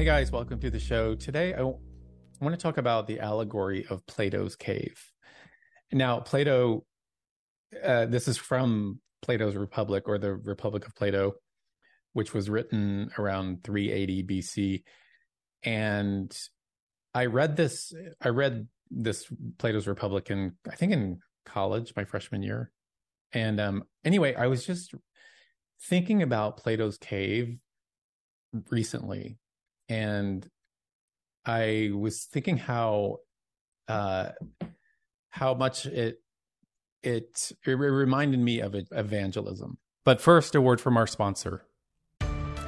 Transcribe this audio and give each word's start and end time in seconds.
Hey 0.00 0.06
guys, 0.06 0.32
welcome 0.32 0.58
to 0.60 0.70
the 0.70 0.78
show. 0.78 1.14
Today 1.14 1.52
I, 1.52 1.58
w- 1.58 1.76
I 2.40 2.42
want 2.42 2.58
to 2.58 2.62
talk 2.62 2.78
about 2.78 3.06
the 3.06 3.20
allegory 3.20 3.84
of 3.90 4.06
Plato's 4.06 4.56
cave. 4.56 4.98
Now, 5.92 6.20
Plato, 6.20 6.86
uh, 7.84 8.06
this 8.06 8.26
is 8.26 8.38
from 8.38 9.00
Plato's 9.20 9.56
Republic 9.56 10.04
or 10.06 10.16
the 10.16 10.32
Republic 10.32 10.86
of 10.86 10.94
Plato, 10.94 11.34
which 12.14 12.32
was 12.32 12.48
written 12.48 13.10
around 13.18 13.62
380 13.62 14.22
BC. 14.24 14.82
And 15.64 16.34
I 17.12 17.26
read 17.26 17.56
this, 17.56 17.92
I 18.22 18.30
read 18.30 18.68
this 18.90 19.30
Plato's 19.58 19.86
Republic 19.86 20.30
in, 20.30 20.52
I 20.66 20.76
think 20.76 20.92
in 20.92 21.18
college, 21.44 21.92
my 21.94 22.06
freshman 22.06 22.42
year. 22.42 22.72
And 23.34 23.60
um, 23.60 23.84
anyway, 24.02 24.34
I 24.34 24.46
was 24.46 24.64
just 24.64 24.94
thinking 25.90 26.22
about 26.22 26.56
Plato's 26.56 26.96
cave 26.96 27.58
recently 28.70 29.36
and 29.90 30.48
I 31.44 31.90
was 31.92 32.24
thinking 32.24 32.56
how 32.56 33.18
uh, 33.88 34.30
how 35.30 35.54
much 35.54 35.84
it 35.84 36.22
it 37.02 37.52
it 37.66 37.70
reminded 37.72 38.40
me 38.40 38.60
of 38.60 38.74
evangelism. 38.92 39.78
But 40.04 40.20
first, 40.20 40.54
a 40.54 40.60
word 40.60 40.80
from 40.80 40.96
our 40.96 41.06
sponsor. 41.06 41.66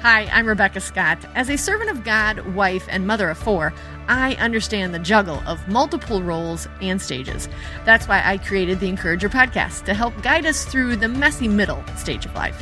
Hi, 0.01 0.25
I'm 0.33 0.47
Rebecca 0.47 0.81
Scott. 0.81 1.23
As 1.33 1.49
a 1.49 1.57
servant 1.57 1.89
of 1.89 2.03
God, 2.03 2.55
wife, 2.55 2.85
and 2.89 3.07
mother 3.07 3.29
of 3.29 3.37
four, 3.37 3.73
I 4.09 4.35
understand 4.35 4.93
the 4.93 4.99
juggle 4.99 5.41
of 5.47 5.65
multiple 5.69 6.21
roles 6.21 6.67
and 6.81 7.01
stages. 7.01 7.47
That's 7.85 8.05
why 8.05 8.21
I 8.21 8.37
created 8.37 8.81
the 8.81 8.89
Encourager 8.89 9.29
podcast 9.29 9.85
to 9.85 9.93
help 9.93 10.21
guide 10.21 10.45
us 10.45 10.65
through 10.65 10.97
the 10.97 11.07
messy 11.07 11.47
middle 11.47 11.81
stage 11.95 12.25
of 12.25 12.35
life. 12.35 12.61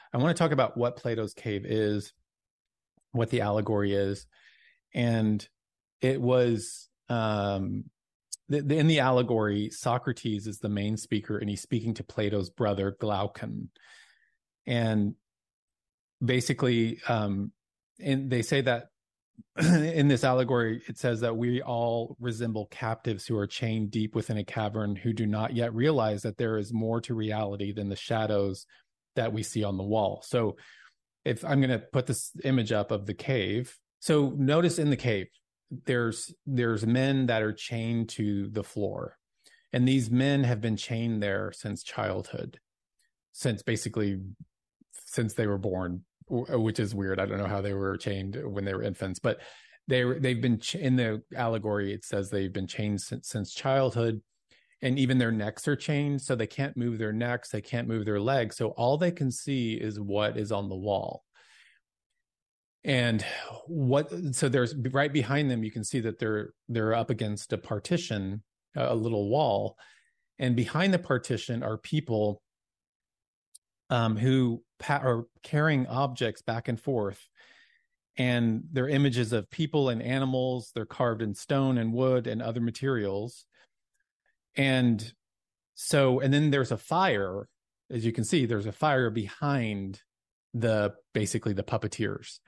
I 0.13 0.17
want 0.17 0.35
to 0.35 0.41
talk 0.41 0.51
about 0.51 0.77
what 0.77 0.97
Plato's 0.97 1.33
cave 1.33 1.65
is, 1.65 2.13
what 3.11 3.29
the 3.29 3.41
allegory 3.41 3.93
is. 3.93 4.25
And 4.93 5.47
it 6.01 6.21
was 6.21 6.89
um, 7.09 7.85
the, 8.49 8.61
the, 8.61 8.77
in 8.77 8.87
the 8.87 8.99
allegory, 8.99 9.69
Socrates 9.69 10.47
is 10.47 10.59
the 10.59 10.69
main 10.69 10.97
speaker, 10.97 11.37
and 11.37 11.49
he's 11.49 11.61
speaking 11.61 11.93
to 11.95 12.03
Plato's 12.03 12.49
brother 12.49 12.95
Glaucon, 12.99 13.69
and 14.67 15.15
basically, 16.23 16.99
um, 17.07 17.51
and 17.99 18.29
they 18.29 18.41
say 18.41 18.61
that 18.61 18.87
in 19.57 20.07
this 20.07 20.23
allegory, 20.23 20.81
it 20.87 20.97
says 20.97 21.21
that 21.21 21.37
we 21.37 21.61
all 21.61 22.17
resemble 22.19 22.67
captives 22.67 23.25
who 23.25 23.37
are 23.37 23.47
chained 23.47 23.91
deep 23.91 24.15
within 24.15 24.37
a 24.37 24.43
cavern, 24.43 24.95
who 24.95 25.13
do 25.13 25.25
not 25.25 25.55
yet 25.55 25.73
realize 25.73 26.21
that 26.23 26.37
there 26.37 26.57
is 26.57 26.73
more 26.73 26.99
to 27.01 27.13
reality 27.13 27.71
than 27.71 27.89
the 27.89 27.95
shadows 27.95 28.65
that 29.15 29.33
we 29.33 29.43
see 29.43 29.63
on 29.63 29.77
the 29.77 29.83
wall. 29.83 30.23
So, 30.25 30.57
if 31.23 31.45
I'm 31.45 31.61
going 31.61 31.69
to 31.69 31.79
put 31.79 32.07
this 32.07 32.31
image 32.43 32.71
up 32.71 32.89
of 32.89 33.05
the 33.05 33.13
cave, 33.13 33.77
so 33.99 34.33
notice 34.35 34.79
in 34.79 34.89
the 34.89 34.97
cave, 34.97 35.27
there's 35.85 36.33
there's 36.45 36.85
men 36.85 37.27
that 37.27 37.43
are 37.43 37.53
chained 37.53 38.09
to 38.09 38.47
the 38.49 38.63
floor. 38.63 39.17
And 39.73 39.87
these 39.87 40.11
men 40.11 40.43
have 40.43 40.59
been 40.59 40.75
chained 40.75 41.23
there 41.23 41.51
since 41.53 41.83
childhood 41.83 42.59
since 43.33 43.63
basically 43.63 44.19
since 45.05 45.33
they 45.33 45.47
were 45.47 45.57
born 45.57 46.03
which 46.27 46.79
is 46.79 46.95
weird. 46.95 47.19
I 47.19 47.25
don't 47.25 47.39
know 47.39 47.45
how 47.45 47.61
they 47.61 47.73
were 47.73 47.97
chained 47.97 48.37
when 48.43 48.65
they 48.65 48.73
were 48.73 48.83
infants 48.83 49.19
but 49.19 49.39
they 49.87 50.03
they've 50.19 50.41
been 50.41 50.59
ch- 50.59 50.75
in 50.75 50.95
the 50.95 51.21
allegory 51.35 51.93
it 51.93 52.05
says 52.05 52.29
they've 52.29 52.53
been 52.53 52.67
chained 52.67 53.01
since, 53.01 53.29
since 53.29 53.53
childhood 53.53 54.21
and 54.81 54.97
even 54.97 55.17
their 55.17 55.31
necks 55.31 55.67
are 55.67 55.75
chained 55.75 56.21
so 56.21 56.35
they 56.35 56.47
can't 56.47 56.75
move 56.75 56.97
their 56.97 57.13
necks 57.13 57.49
they 57.49 57.61
can't 57.61 57.87
move 57.87 58.05
their 58.05 58.19
legs 58.19 58.57
so 58.57 58.69
all 58.69 58.97
they 58.97 59.11
can 59.11 59.31
see 59.31 59.73
is 59.73 59.99
what 59.99 60.37
is 60.37 60.51
on 60.51 60.69
the 60.69 60.75
wall. 60.75 61.23
And 62.83 63.23
what 63.67 64.11
so 64.31 64.49
there's 64.49 64.75
right 64.75 65.13
behind 65.13 65.51
them 65.51 65.63
you 65.63 65.71
can 65.71 65.83
see 65.83 65.99
that 65.99 66.17
they're 66.17 66.53
they're 66.67 66.95
up 66.95 67.11
against 67.11 67.53
a 67.53 67.57
partition 67.59 68.41
a 68.75 68.95
little 68.95 69.29
wall 69.29 69.77
and 70.39 70.55
behind 70.55 70.91
the 70.93 70.99
partition 70.99 71.61
are 71.61 71.77
people 71.77 72.41
um, 73.91 74.17
who 74.17 74.63
pa- 74.79 75.01
are 75.03 75.25
carrying 75.43 75.85
objects 75.87 76.41
back 76.41 76.69
and 76.69 76.79
forth 76.79 77.27
and 78.17 78.63
they're 78.71 78.89
images 78.89 79.31
of 79.31 79.49
people 79.51 79.89
and 79.89 80.01
animals 80.01 80.71
they're 80.73 80.85
carved 80.85 81.21
in 81.21 81.35
stone 81.35 81.77
and 81.77 81.93
wood 81.93 82.25
and 82.25 82.41
other 82.41 82.61
materials 82.61 83.45
and 84.55 85.13
so 85.75 86.19
and 86.19 86.33
then 86.33 86.51
there's 86.51 86.71
a 86.71 86.77
fire 86.77 87.47
as 87.89 88.05
you 88.05 88.11
can 88.11 88.23
see 88.23 88.45
there's 88.45 88.65
a 88.65 88.71
fire 88.71 89.09
behind 89.09 90.01
the 90.53 90.93
basically 91.13 91.53
the 91.53 91.63
puppeteers 91.63 92.39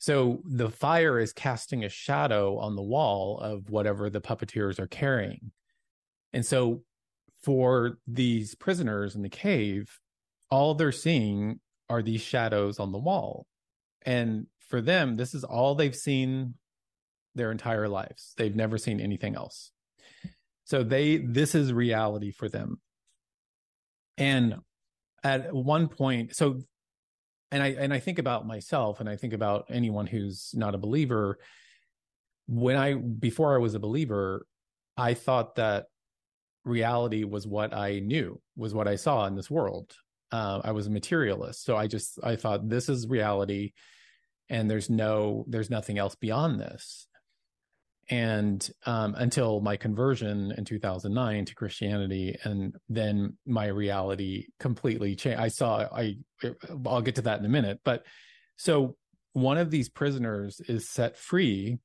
so 0.00 0.40
the 0.46 0.70
fire 0.70 1.18
is 1.18 1.34
casting 1.34 1.84
a 1.84 1.90
shadow 1.90 2.56
on 2.56 2.74
the 2.74 2.82
wall 2.82 3.38
of 3.38 3.68
whatever 3.68 4.08
the 4.08 4.22
puppeteers 4.22 4.78
are 4.78 4.86
carrying. 4.86 5.52
And 6.32 6.44
so 6.44 6.84
for 7.42 7.98
these 8.06 8.54
prisoners 8.54 9.14
in 9.14 9.20
the 9.20 9.28
cave, 9.28 10.00
all 10.50 10.74
they're 10.74 10.90
seeing 10.90 11.60
are 11.90 12.00
these 12.00 12.22
shadows 12.22 12.80
on 12.80 12.92
the 12.92 12.98
wall. 12.98 13.46
And 14.06 14.46
for 14.68 14.80
them, 14.80 15.18
this 15.18 15.34
is 15.34 15.44
all 15.44 15.74
they've 15.74 15.94
seen 15.94 16.54
their 17.34 17.52
entire 17.52 17.86
lives. 17.86 18.32
They've 18.38 18.56
never 18.56 18.78
seen 18.78 19.00
anything 19.00 19.36
else. 19.36 19.70
So 20.70 20.84
they 20.84 21.16
this 21.16 21.56
is 21.56 21.72
reality 21.72 22.30
for 22.30 22.48
them. 22.48 22.80
And 24.16 24.58
at 25.24 25.52
one 25.52 25.88
point 25.88 26.34
so 26.36 26.60
and 27.50 27.62
i 27.62 27.70
and 27.70 27.92
i 27.92 27.98
think 27.98 28.18
about 28.18 28.46
myself 28.46 29.00
and 29.00 29.08
i 29.08 29.16
think 29.16 29.34
about 29.34 29.66
anyone 29.68 30.06
who's 30.06 30.52
not 30.54 30.76
a 30.76 30.78
believer. 30.78 31.38
When 32.46 32.76
i 32.76 32.94
before 32.94 33.52
i 33.52 33.58
was 33.58 33.74
a 33.74 33.80
believer 33.80 34.46
i 34.96 35.14
thought 35.14 35.56
that 35.56 35.86
reality 36.64 37.24
was 37.24 37.48
what 37.48 37.74
i 37.74 37.98
knew 37.98 38.40
was 38.56 38.72
what 38.72 38.86
i 38.86 38.94
saw 38.94 39.26
in 39.26 39.34
this 39.34 39.50
world. 39.50 39.92
Uh, 40.30 40.60
i 40.62 40.70
was 40.70 40.86
a 40.86 40.90
materialist. 40.90 41.64
So 41.64 41.76
i 41.76 41.88
just 41.88 42.20
i 42.22 42.36
thought 42.36 42.68
this 42.68 42.88
is 42.88 43.08
reality 43.08 43.72
and 44.48 44.70
there's 44.70 44.88
no 44.88 45.44
there's 45.48 45.68
nothing 45.68 45.98
else 45.98 46.14
beyond 46.14 46.60
this 46.60 47.08
and 48.10 48.68
um, 48.86 49.14
until 49.16 49.60
my 49.60 49.76
conversion 49.76 50.52
in 50.58 50.64
2009 50.64 51.44
to 51.44 51.54
Christianity, 51.54 52.36
and 52.42 52.74
then 52.88 53.36
my 53.46 53.66
reality 53.68 54.46
completely 54.58 55.14
changed. 55.14 55.40
I 55.40 55.48
saw 55.48 55.86
I 55.92 56.16
I'll 56.86 57.02
get 57.02 57.14
to 57.16 57.22
that 57.22 57.38
in 57.38 57.46
a 57.46 57.48
minute, 57.48 57.80
but 57.84 58.04
so 58.56 58.96
one 59.32 59.58
of 59.58 59.70
these 59.70 59.88
prisoners 59.88 60.60
is 60.66 60.90
set 60.90 61.16
free 61.16 61.78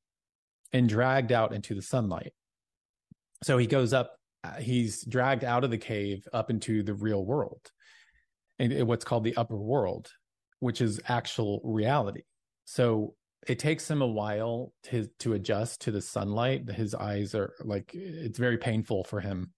and 0.73 0.89
dragged 0.89 1.31
out 1.31 1.53
into 1.53 1.75
the 1.75 1.81
sunlight. 1.81 2.33
So 3.43 3.59
he 3.59 3.67
goes 3.67 3.93
up, 3.93 4.15
he's 4.59 5.05
dragged 5.05 5.43
out 5.43 5.63
of 5.63 5.69
the 5.69 5.77
cave 5.77 6.27
up 6.33 6.49
into 6.49 6.81
the 6.81 6.95
real 6.95 7.23
world, 7.23 7.69
and 8.57 8.87
what's 8.87 9.05
called 9.05 9.25
the 9.25 9.37
upper 9.37 9.57
world, 9.57 10.09
which 10.59 10.81
is 10.81 10.99
actual 11.07 11.61
reality. 11.63 12.23
So 12.65 13.13
it 13.45 13.59
takes 13.59 13.89
him 13.89 14.01
a 14.01 14.07
while 14.07 14.73
to 14.83 15.07
to 15.19 15.33
adjust 15.33 15.81
to 15.81 15.91
the 15.91 16.01
sunlight 16.01 16.69
his 16.69 16.95
eyes 16.95 17.35
are 17.35 17.53
like 17.63 17.91
it's 17.93 18.39
very 18.39 18.57
painful 18.57 19.03
for 19.03 19.19
him. 19.19 19.51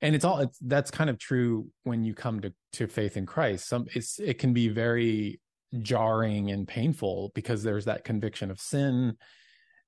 And 0.00 0.14
it's 0.14 0.24
all 0.24 0.40
it's 0.40 0.58
that's 0.60 0.90
kind 0.90 1.10
of 1.10 1.18
true 1.18 1.68
when 1.84 2.04
you 2.04 2.14
come 2.14 2.40
to 2.40 2.52
to 2.74 2.86
faith 2.86 3.16
in 3.16 3.26
christ. 3.26 3.68
Some 3.68 3.86
it's 3.94 4.18
it 4.18 4.38
can 4.38 4.52
be 4.52 4.68
very 4.68 5.40
jarring 5.80 6.50
and 6.50 6.68
painful 6.68 7.32
because 7.34 7.62
there's 7.62 7.86
that 7.86 8.04
conviction 8.04 8.50
of 8.50 8.60
sin 8.60 9.16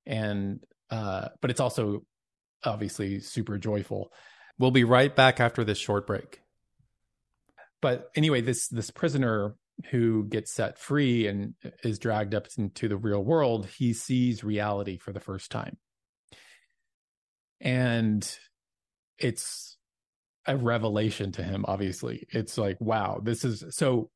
and 0.05 0.63
uh 0.89 1.29
but 1.41 1.49
it's 1.49 1.59
also 1.59 2.03
obviously 2.63 3.19
super 3.19 3.57
joyful. 3.57 4.11
We'll 4.57 4.71
be 4.71 4.83
right 4.83 5.15
back 5.15 5.39
after 5.39 5.63
this 5.63 5.77
short 5.77 6.07
break. 6.07 6.41
But 7.81 8.09
anyway 8.15 8.41
this 8.41 8.67
this 8.67 8.89
prisoner 8.89 9.55
who 9.89 10.25
gets 10.25 10.51
set 10.51 10.77
free 10.77 11.27
and 11.27 11.53
is 11.83 11.99
dragged 11.99 12.35
up 12.35 12.47
into 12.57 12.87
the 12.87 12.97
real 12.97 13.23
world, 13.23 13.67
he 13.67 13.93
sees 13.93 14.43
reality 14.43 14.97
for 14.97 15.11
the 15.11 15.19
first 15.19 15.51
time. 15.51 15.77
And 17.59 18.27
it's 19.17 19.77
a 20.45 20.57
revelation 20.57 21.31
to 21.33 21.43
him, 21.43 21.65
obviously. 21.67 22.27
It's 22.29 22.57
like, 22.57 22.79
wow, 22.79 23.19
this 23.23 23.45
is 23.45 23.63
so. 23.69 24.09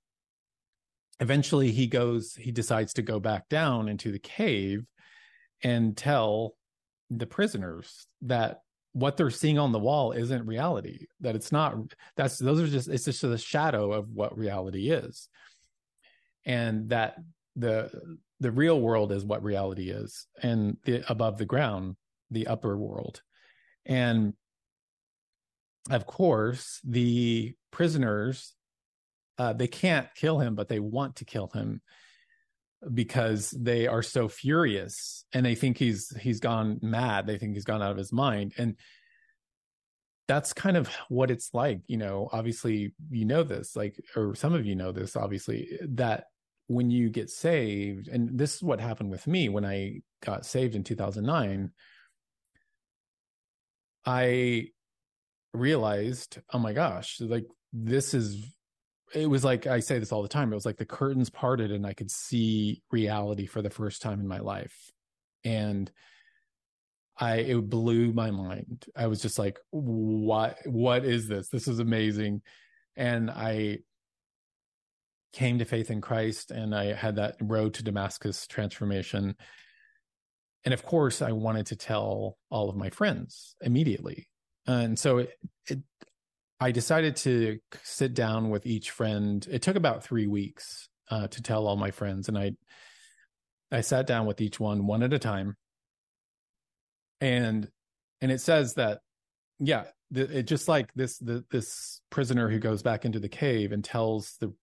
Eventually, 1.21 1.71
he 1.71 1.87
goes, 1.87 2.33
he 2.33 2.51
decides 2.51 2.93
to 2.93 3.01
go 3.01 3.21
back 3.21 3.47
down 3.47 3.87
into 3.87 4.11
the 4.11 4.19
cave 4.19 4.85
and 5.63 5.95
tell 5.95 6.55
the 7.09 7.25
prisoners 7.25 8.07
that 8.23 8.59
what 8.95 9.17
they're 9.17 9.29
seeing 9.29 9.59
on 9.59 9.73
the 9.73 9.79
wall 9.79 10.13
isn't 10.13 10.45
reality 10.45 11.05
that 11.19 11.35
it's 11.35 11.51
not 11.51 11.75
that's 12.15 12.37
those 12.37 12.61
are 12.61 12.67
just 12.67 12.87
it's 12.87 13.03
just 13.03 13.23
a 13.23 13.37
shadow 13.37 13.91
of 13.91 14.09
what 14.09 14.37
reality 14.37 14.89
is 14.89 15.27
and 16.45 16.89
that 16.89 17.17
the 17.55 18.17
the 18.39 18.51
real 18.51 18.79
world 18.79 19.11
is 19.11 19.23
what 19.23 19.43
reality 19.43 19.89
is 19.89 20.27
and 20.41 20.77
the 20.83 21.03
above 21.09 21.37
the 21.37 21.45
ground 21.45 21.95
the 22.31 22.47
upper 22.47 22.77
world. 22.77 23.21
And 23.85 24.33
of 25.91 26.05
course 26.05 26.79
the 26.83 27.53
prisoners 27.71 28.53
uh, 29.37 29.53
they 29.53 29.67
can't 29.67 30.07
kill 30.15 30.39
him 30.39 30.55
but 30.55 30.67
they 30.67 30.79
want 30.79 31.17
to 31.17 31.25
kill 31.25 31.47
him 31.47 31.81
because 32.93 33.51
they 33.51 33.87
are 33.87 34.03
so 34.03 34.27
furious 34.27 35.25
and 35.33 35.45
they 35.45 35.55
think 35.55 35.77
he's 35.77 36.15
he's 36.19 36.39
gone 36.39 36.79
mad. 36.81 37.25
They 37.25 37.37
think 37.37 37.53
he's 37.53 37.65
gone 37.65 37.81
out 37.81 37.91
of 37.91 37.97
his 37.97 38.11
mind. 38.11 38.53
And 38.57 38.75
that's 40.27 40.53
kind 40.53 40.77
of 40.77 40.87
what 41.09 41.29
it's 41.29 41.51
like 41.53 41.81
you 41.87 41.97
know 41.97 42.29
obviously 42.31 42.93
you 43.11 43.25
know 43.25 43.43
this 43.43 43.75
like 43.75 43.95
or 44.15 44.33
some 44.33 44.53
of 44.53 44.65
you 44.65 44.75
know 44.75 44.91
this 44.91 45.15
obviously 45.15 45.77
that 45.81 46.25
when 46.67 46.89
you 46.89 47.09
get 47.09 47.29
saved 47.29 48.07
and 48.07 48.37
this 48.37 48.55
is 48.55 48.63
what 48.63 48.79
happened 48.79 49.09
with 49.09 49.27
me 49.27 49.49
when 49.49 49.65
i 49.65 49.99
got 50.23 50.45
saved 50.45 50.75
in 50.75 50.83
2009 50.83 51.71
i 54.05 54.67
realized 55.53 56.39
oh 56.53 56.59
my 56.59 56.73
gosh 56.73 57.19
like 57.21 57.45
this 57.71 58.13
is 58.13 58.55
it 59.13 59.29
was 59.29 59.43
like 59.43 59.67
i 59.67 59.79
say 59.79 59.99
this 59.99 60.11
all 60.11 60.21
the 60.21 60.27
time 60.27 60.51
it 60.51 60.55
was 60.55 60.65
like 60.65 60.77
the 60.77 60.85
curtains 60.85 61.29
parted 61.29 61.71
and 61.71 61.85
i 61.85 61.93
could 61.93 62.09
see 62.09 62.81
reality 62.91 63.45
for 63.45 63.61
the 63.61 63.69
first 63.69 64.01
time 64.01 64.19
in 64.19 64.27
my 64.27 64.39
life. 64.39 64.91
And 65.43 65.91
i 67.17 67.35
it 67.37 67.69
blew 67.69 68.11
my 68.11 68.31
mind. 68.31 68.85
I 68.95 69.07
was 69.07 69.21
just 69.21 69.39
like 69.39 69.59
what 69.71 70.57
what 70.65 71.05
is 71.05 71.27
this? 71.27 71.49
This 71.49 71.67
is 71.67 71.79
amazing. 71.79 72.41
And 72.97 73.29
i 73.29 73.79
came 75.35 75.59
to 75.59 75.65
faith 75.65 75.91
in 75.91 75.99
Christ 76.01 76.49
and 76.49 76.73
I 76.73 76.93
had 76.93 77.17
that 77.17 77.35
road 77.41 77.73
to 77.75 77.83
Damascus 77.83 78.47
transformation. 78.47 79.35
And 80.63 80.73
of 80.73 80.83
course, 80.83 81.21
I 81.21 81.33
wanted 81.33 81.67
to 81.67 81.75
tell 81.75 82.37
all 82.49 82.69
of 82.69 82.75
my 82.75 82.89
friends 82.89 83.55
immediately. 83.61 84.29
And 84.65 84.97
so 84.97 85.19
it, 85.19 85.33
it, 85.69 85.79
I 86.59 86.71
decided 86.71 87.17
to 87.17 87.59
sit 87.83 88.13
down 88.13 88.49
with 88.49 88.65
each 88.65 88.91
friend. 88.91 89.45
It 89.51 89.61
took 89.61 89.75
about 89.75 90.03
three 90.03 90.25
weeks 90.25 90.87
uh, 91.11 91.27
to 91.27 91.41
tell 91.43 91.67
all 91.67 91.75
my 91.75 91.91
friends, 91.91 92.29
and 92.29 92.37
I 92.37 92.53
I 93.71 93.81
sat 93.81 94.07
down 94.07 94.25
with 94.25 94.41
each 94.41 94.59
one 94.59 94.87
one 94.87 95.03
at 95.03 95.13
a 95.13 95.19
time. 95.19 95.55
And 97.21 97.69
and 98.21 98.31
it 98.31 98.41
says 98.41 98.75
that, 98.75 99.01
yeah, 99.59 99.83
it 100.13 100.43
just 100.43 100.67
like 100.67 100.91
this 100.95 101.17
the, 101.19 101.43
this 101.51 102.01
prisoner 102.09 102.49
who 102.49 102.59
goes 102.59 102.81
back 102.81 103.05
into 103.05 103.19
the 103.19 103.29
cave 103.29 103.71
and 103.71 103.83
tells 103.83 104.37
the 104.39 104.53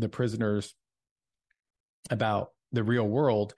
the 0.00 0.08
prisoners 0.08 0.74
about 2.10 2.50
the 2.72 2.82
real 2.82 3.06
world 3.06 3.54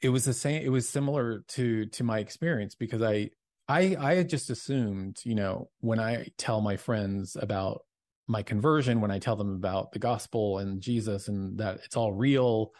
it 0.00 0.08
was 0.08 0.24
the 0.24 0.32
same 0.32 0.62
it 0.62 0.70
was 0.70 0.88
similar 0.88 1.44
to 1.48 1.86
to 1.86 2.04
my 2.04 2.18
experience 2.18 2.74
because 2.74 3.02
i 3.02 3.28
i 3.68 3.96
i 3.98 4.14
had 4.14 4.28
just 4.28 4.50
assumed 4.50 5.18
you 5.24 5.34
know 5.34 5.68
when 5.80 6.00
i 6.00 6.26
tell 6.38 6.60
my 6.60 6.76
friends 6.76 7.36
about 7.40 7.82
my 8.26 8.42
conversion 8.42 9.00
when 9.00 9.10
i 9.10 9.18
tell 9.18 9.36
them 9.36 9.54
about 9.54 9.92
the 9.92 9.98
gospel 9.98 10.58
and 10.58 10.80
jesus 10.80 11.28
and 11.28 11.58
that 11.58 11.80
it's 11.84 11.96
all 11.96 12.12
real 12.12 12.72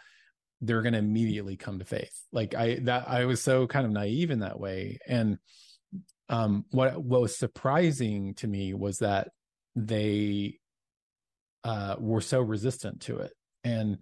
they're 0.63 0.81
going 0.81 0.93
to 0.93 0.99
immediately 0.99 1.57
come 1.57 1.79
to 1.79 1.85
faith. 1.85 2.17
Like 2.31 2.55
i 2.55 2.79
that 2.83 3.07
i 3.07 3.25
was 3.25 3.41
so 3.41 3.67
kind 3.67 3.85
of 3.85 3.91
naive 3.91 4.31
in 4.31 4.39
that 4.39 4.59
way. 4.59 4.99
And 5.07 5.37
um 6.29 6.65
what 6.71 7.01
what 7.03 7.21
was 7.21 7.37
surprising 7.37 8.33
to 8.35 8.47
me 8.47 8.73
was 8.73 8.99
that 8.99 9.29
they 9.75 10.59
uh, 11.63 11.95
were 11.99 12.21
so 12.21 12.41
resistant 12.41 13.01
to 13.01 13.17
it. 13.19 13.31
And 13.63 13.99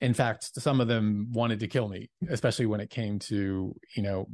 in 0.00 0.14
fact, 0.14 0.60
some 0.60 0.80
of 0.80 0.88
them 0.88 1.28
wanted 1.32 1.60
to 1.60 1.68
kill 1.68 1.88
me, 1.88 2.10
especially 2.28 2.66
when 2.66 2.80
it 2.80 2.90
came 2.90 3.18
to, 3.20 3.74
you 3.96 4.02
know, 4.02 4.28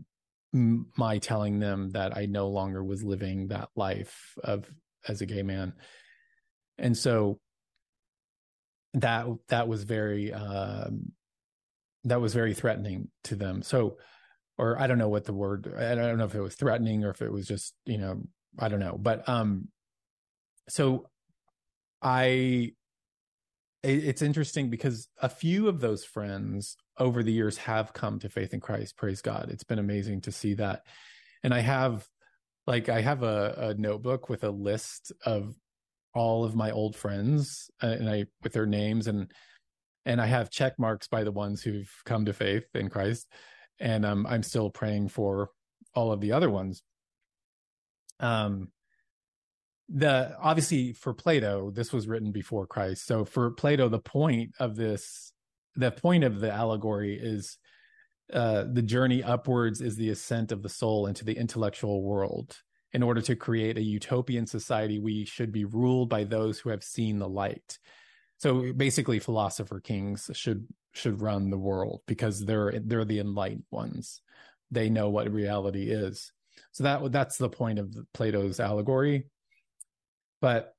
m- 0.55 0.87
my 0.97 1.19
telling 1.19 1.59
them 1.59 1.91
that 1.91 2.17
I 2.17 2.27
no 2.27 2.49
longer 2.49 2.83
was 2.83 3.05
living 3.05 3.49
that 3.49 3.69
life 3.77 4.35
of 4.43 4.65
as 5.07 5.21
a 5.21 5.27
gay 5.27 5.43
man. 5.43 5.75
And 6.79 6.97
so 6.97 7.39
that 8.95 9.27
that 9.49 9.69
was 9.69 9.85
very 9.85 10.33
um, 10.33 11.13
that 12.05 12.21
was 12.21 12.33
very 12.33 12.55
threatening 12.55 13.09
to 13.25 13.37
them. 13.37 13.63
So 13.63 13.99
or 14.57 14.81
I 14.81 14.87
don't 14.87 14.99
know 14.99 15.09
what 15.09 15.25
the 15.25 15.33
word 15.33 15.73
I 15.77 15.95
don't 15.95 16.19
know 16.19 16.25
if 16.25 16.35
it 16.35 16.41
was 16.41 16.57
threatening 16.57 17.05
or 17.05 17.11
if 17.11 17.23
it 17.23 17.33
was 17.33 17.47
just, 17.47 17.75
you 17.87 17.99
know, 17.99 18.23
I 18.59 18.69
don't 18.69 18.81
know. 18.81 18.99
But 18.99 19.29
um 19.29 19.69
so 20.69 21.09
I 22.03 22.73
it's 23.83 24.23
interesting 24.23 24.71
because 24.71 25.09
a 25.23 25.29
few 25.29 25.69
of 25.69 25.81
those 25.81 26.05
friends 26.05 26.77
over 26.99 27.23
the 27.23 27.33
years 27.33 27.57
have 27.59 27.93
come 27.93 28.19
to 28.19 28.29
faith 28.29 28.53
in 28.53 28.61
Christ. 28.61 28.97
Praise 28.97 29.23
God. 29.23 29.51
It's 29.51 29.65
been 29.65 29.79
amazing 29.79 30.23
to 30.23 30.33
see 30.33 30.55
that. 30.55 30.83
And 31.45 31.55
I 31.55 31.61
have 31.61 32.07
like 32.67 32.89
I 32.89 33.01
have 33.01 33.23
a, 33.23 33.55
a 33.57 33.75
notebook 33.81 34.29
with 34.29 34.45
a 34.45 34.51
list 34.51 35.13
of 35.25 35.55
all 36.15 36.45
of 36.45 36.57
my 36.57 36.71
old 36.71 36.97
friends 36.97 37.71
uh, 37.83 37.87
and 37.87 38.11
I 38.11 38.27
with 38.43 38.53
their 38.53 38.67
names 38.67 39.07
and 39.07 39.31
and 40.05 40.21
I 40.21 40.27
have 40.27 40.51
check 40.51 40.79
marks 40.79 41.07
by 41.07 41.23
the 41.23 41.33
ones 41.33 41.63
who've 41.63 41.91
come 42.05 42.25
to 42.25 42.33
faith 42.33 42.65
in 42.75 42.89
Christ. 42.89 43.29
And 43.79 44.05
um, 44.07 44.27
I'm 44.27 44.43
still 44.43 44.71
praying 44.71 45.09
for 45.09 45.51
all 45.95 46.13
of 46.13 46.21
the 46.21 46.33
other 46.33 46.51
ones. 46.51 46.83
Um, 48.19 48.69
the 49.89 50.37
obviously 50.41 50.93
for 50.93 51.15
Plato, 51.15 51.71
this 51.71 51.93
was 51.93 52.07
written 52.09 52.33
before 52.33 52.67
Christ. 52.67 53.07
So 53.07 53.25
for 53.25 53.51
Plato, 53.53 53.89
the 53.89 53.99
point 53.99 54.55
of 54.59 54.77
this, 54.77 55.33
the 55.77 55.91
point 55.91 56.25
of 56.25 56.41
the 56.41 56.53
allegory 56.53 57.19
is 57.19 57.59
uh, 58.33 58.65
the 58.71 58.83
journey 58.83 59.23
upwards 59.23 59.81
is 59.81 59.97
the 59.97 60.11
ascent 60.11 60.53
of 60.53 60.63
the 60.63 60.69
soul 60.69 61.07
into 61.07 61.25
the 61.25 61.37
intellectual 61.37 62.03
world. 62.03 62.57
in 62.93 63.03
order 63.03 63.21
to 63.21 63.37
create 63.37 63.77
a 63.77 63.83
utopian 63.83 64.47
society, 64.47 64.99
we 64.99 65.25
should 65.25 65.53
be 65.53 65.65
ruled 65.65 66.09
by 66.09 66.25
those 66.25 66.59
who 66.59 66.71
have 66.71 66.83
seen 66.83 67.19
the 67.19 67.29
light. 67.29 67.79
So 68.39 68.73
basically, 68.73 69.19
philosopher 69.19 69.81
kings 69.81 70.31
should 70.33 70.67
should 70.93 71.21
run 71.21 71.51
the 71.51 71.59
world 71.59 72.01
because 72.07 72.45
they're 72.45 72.81
they're 72.85 73.05
the 73.05 73.19
enlightened 73.21 73.65
ones. 73.71 74.23
They 74.71 74.89
know 74.89 75.11
what 75.11 75.31
reality 75.33 75.91
is. 75.91 76.33
So 76.73 76.85
that 76.85 77.13
that's 77.13 77.37
the 77.37 77.49
point 77.49 77.79
of 77.79 77.95
Plato's 78.15 78.61
allegory. 78.61 79.27
But 80.41 80.75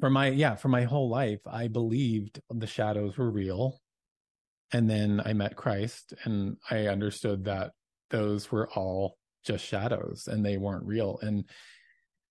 for 0.00 0.10
my 0.10 0.28
yeah, 0.28 0.56
for 0.56 0.68
my 0.68 0.82
whole 0.84 1.08
life, 1.08 1.40
I 1.46 1.68
believed 1.68 2.40
the 2.50 2.66
shadows 2.66 3.16
were 3.16 3.30
real. 3.30 3.80
And 4.72 4.90
then 4.90 5.22
I 5.24 5.32
met 5.34 5.56
Christ 5.56 6.14
and 6.24 6.56
I 6.70 6.86
understood 6.88 7.44
that 7.44 7.72
those 8.10 8.50
were 8.50 8.68
all 8.70 9.16
just 9.44 9.64
shadows 9.64 10.28
and 10.30 10.44
they 10.44 10.56
weren't 10.56 10.84
real. 10.84 11.18
And 11.22 11.44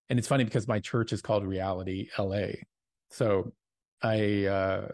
and 0.10 0.20
it's 0.20 0.28
funny 0.28 0.44
because 0.44 0.68
my 0.68 0.80
church 0.80 1.14
is 1.14 1.22
called 1.22 1.46
Reality 1.46 2.10
LA. 2.18 2.48
So 3.12 3.54
I 4.02 4.46
uh 4.46 4.88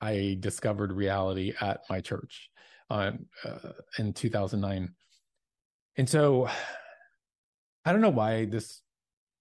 I 0.00 0.36
discovered 0.40 0.92
reality 0.92 1.52
at 1.60 1.80
my 1.88 2.00
church 2.00 2.50
on 2.90 3.26
uh, 3.44 3.72
in 3.98 4.12
2009. 4.12 4.92
And 5.96 6.08
so 6.08 6.48
I 7.84 7.92
don't 7.92 8.00
know 8.00 8.10
why 8.10 8.44
this 8.44 8.82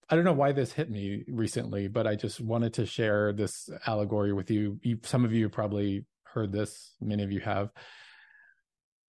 I 0.09 0.15
don't 0.15 0.25
know 0.25 0.33
why 0.33 0.51
this 0.51 0.71
hit 0.71 0.89
me 0.89 1.23
recently, 1.27 1.87
but 1.87 2.05
I 2.05 2.15
just 2.15 2.39
wanted 2.39 2.73
to 2.75 2.85
share 2.85 3.33
this 3.33 3.69
allegory 3.87 4.33
with 4.33 4.51
you. 4.51 4.79
you 4.83 4.99
some 5.03 5.25
of 5.25 5.33
you 5.33 5.49
probably 5.49 6.05
heard 6.23 6.51
this, 6.51 6.93
many 7.01 7.23
of 7.23 7.31
you 7.31 7.39
have. 7.39 7.71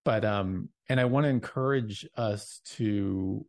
But 0.05 0.25
um 0.25 0.71
and 0.89 0.99
I 1.01 1.05
want 1.05 1.25
to 1.25 1.31
encourage 1.31 2.07
us 2.17 2.61
to 2.77 3.45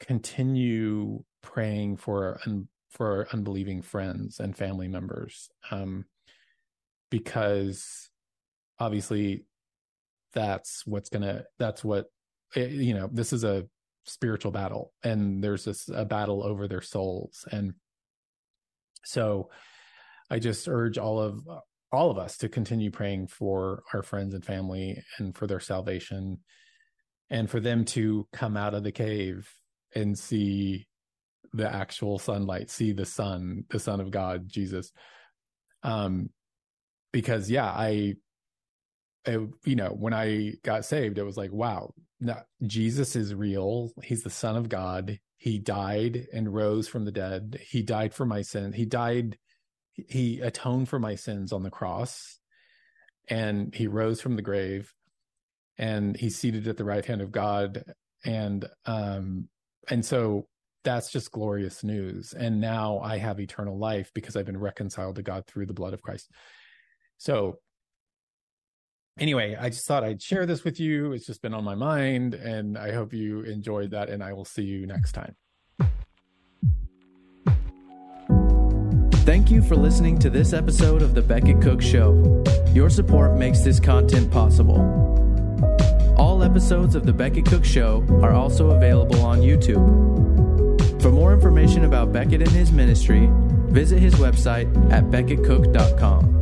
continue 0.00 1.22
praying 1.42 1.96
for 1.96 2.40
un, 2.46 2.68
for 2.90 3.26
unbelieving 3.32 3.82
friends 3.82 4.40
and 4.40 4.56
family 4.56 4.88
members 4.88 5.50
um 5.70 6.04
because 7.10 8.10
obviously 8.78 9.44
that's 10.32 10.86
what's 10.86 11.08
gonna 11.08 11.44
that's 11.58 11.84
what 11.84 12.06
eh, 12.56 12.66
you 12.66 12.94
know 12.94 13.08
this 13.12 13.32
is 13.32 13.44
a 13.44 13.66
spiritual 14.04 14.52
battle 14.52 14.92
and 15.02 15.42
there's 15.42 15.64
this 15.64 15.88
a 15.88 16.04
battle 16.04 16.42
over 16.44 16.68
their 16.68 16.82
souls 16.82 17.46
and 17.50 17.72
so 19.04 19.48
i 20.30 20.38
just 20.38 20.68
urge 20.68 20.98
all 20.98 21.20
of 21.20 21.40
all 21.92 22.10
of 22.10 22.18
us 22.18 22.36
to 22.36 22.48
continue 22.48 22.90
praying 22.90 23.26
for 23.26 23.82
our 23.92 24.02
friends 24.02 24.34
and 24.34 24.44
family 24.44 25.00
and 25.18 25.36
for 25.36 25.46
their 25.46 25.60
salvation 25.60 26.38
and 27.30 27.48
for 27.48 27.60
them 27.60 27.84
to 27.84 28.26
come 28.32 28.56
out 28.56 28.74
of 28.74 28.82
the 28.82 28.92
cave 28.92 29.48
and 29.94 30.18
see 30.18 30.86
the 31.52 31.72
actual 31.72 32.18
sunlight 32.18 32.68
see 32.68 32.92
the 32.92 33.06
sun 33.06 33.64
the 33.70 33.78
son 33.78 34.00
of 34.00 34.10
god 34.10 34.48
jesus. 34.48 34.92
Um 35.82 36.30
because 37.12 37.50
yeah 37.50 37.66
i 37.66 38.14
it, 39.26 39.40
you 39.64 39.76
know, 39.76 39.88
when 39.88 40.12
I 40.12 40.52
got 40.62 40.84
saved, 40.84 41.18
it 41.18 41.24
was 41.24 41.36
like, 41.36 41.52
wow, 41.52 41.92
Jesus 42.62 43.16
is 43.16 43.34
real. 43.34 43.90
He's 44.02 44.22
the 44.22 44.30
Son 44.30 44.56
of 44.56 44.68
God. 44.68 45.18
He 45.36 45.58
died 45.58 46.26
and 46.32 46.54
rose 46.54 46.88
from 46.88 47.04
the 47.04 47.12
dead. 47.12 47.60
He 47.68 47.82
died 47.82 48.14
for 48.14 48.24
my 48.24 48.42
sin. 48.42 48.72
He 48.72 48.84
died. 48.84 49.38
He 49.92 50.40
atoned 50.40 50.88
for 50.88 50.98
my 50.98 51.14
sins 51.14 51.52
on 51.52 51.62
the 51.62 51.70
cross, 51.70 52.40
and 53.28 53.74
he 53.74 53.86
rose 53.86 54.20
from 54.20 54.36
the 54.36 54.42
grave, 54.42 54.92
and 55.78 56.16
he's 56.16 56.36
seated 56.36 56.66
at 56.66 56.76
the 56.76 56.84
right 56.84 57.04
hand 57.04 57.20
of 57.20 57.30
God. 57.30 57.84
And 58.24 58.66
um, 58.86 59.48
and 59.88 60.04
so 60.04 60.48
that's 60.82 61.10
just 61.10 61.32
glorious 61.32 61.82
news. 61.82 62.32
And 62.32 62.60
now 62.60 62.98
I 63.00 63.18
have 63.18 63.40
eternal 63.40 63.78
life 63.78 64.10
because 64.14 64.36
I've 64.36 64.46
been 64.46 64.60
reconciled 64.60 65.16
to 65.16 65.22
God 65.22 65.46
through 65.46 65.66
the 65.66 65.72
blood 65.72 65.94
of 65.94 66.02
Christ. 66.02 66.30
So 67.18 67.58
anyway, 69.18 69.56
I 69.58 69.68
just 69.68 69.86
thought 69.86 70.04
I'd 70.04 70.22
share 70.22 70.46
this 70.46 70.64
with 70.64 70.80
you. 70.80 71.12
It's 71.12 71.26
just 71.26 71.42
been 71.42 71.54
on 71.54 71.64
my 71.64 71.74
mind, 71.74 72.34
and 72.34 72.76
I 72.76 72.92
hope 72.92 73.12
you 73.12 73.40
enjoyed 73.42 73.90
that. 73.90 74.10
And 74.10 74.22
I 74.22 74.32
will 74.32 74.44
see 74.44 74.62
you 74.62 74.86
next 74.86 75.12
time. 75.12 75.36
Thank 79.24 79.50
you 79.50 79.62
for 79.62 79.74
listening 79.74 80.18
to 80.18 80.28
this 80.28 80.52
episode 80.52 81.00
of 81.00 81.14
The 81.14 81.22
Becket 81.22 81.62
Cook 81.62 81.80
Show. 81.80 82.44
Your 82.74 82.90
support 82.90 83.36
makes 83.36 83.60
this 83.60 83.80
content 83.80 84.30
possible. 84.30 84.80
All 86.18 86.42
episodes 86.42 86.94
of 86.94 87.06
The 87.06 87.12
Becket 87.12 87.46
Cook 87.46 87.64
Show 87.64 88.04
are 88.22 88.32
also 88.32 88.72
available 88.72 89.22
on 89.22 89.40
YouTube. 89.40 90.02
For 91.00 91.10
more 91.10 91.32
information 91.32 91.84
about 91.84 92.12
Becket 92.12 92.42
and 92.42 92.50
his 92.50 92.70
ministry, 92.70 93.28
visit 93.68 93.98
his 94.00 94.14
website 94.16 94.92
at 94.92 95.04
becketcook.com. 95.04 96.33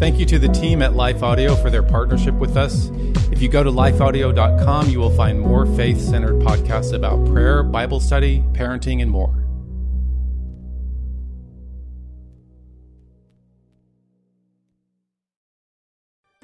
Thank 0.00 0.18
you 0.18 0.24
to 0.26 0.38
the 0.38 0.48
team 0.48 0.80
at 0.80 0.94
Life 0.94 1.22
Audio 1.22 1.54
for 1.54 1.68
their 1.68 1.82
partnership 1.82 2.34
with 2.34 2.56
us. 2.56 2.88
If 3.30 3.42
you 3.42 3.50
go 3.50 3.62
to 3.62 3.70
lifeaudio.com, 3.70 4.88
you 4.88 4.98
will 4.98 5.14
find 5.14 5.38
more 5.38 5.66
faith 5.76 6.00
centered 6.00 6.36
podcasts 6.36 6.94
about 6.94 7.26
prayer, 7.26 7.62
Bible 7.62 8.00
study, 8.00 8.42
parenting, 8.54 9.02
and 9.02 9.10
more. 9.10 9.49